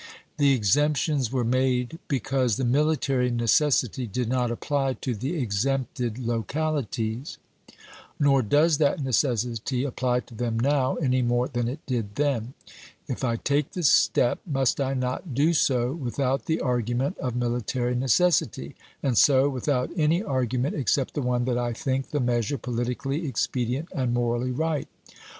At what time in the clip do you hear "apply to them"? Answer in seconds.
9.83-10.59